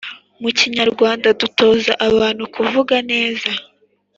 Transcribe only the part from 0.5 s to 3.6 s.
kinyarwanda dutoza abantu kuvuga neza